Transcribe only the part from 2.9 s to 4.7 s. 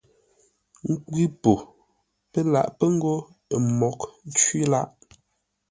ngô ə́ mǒghʼ cwí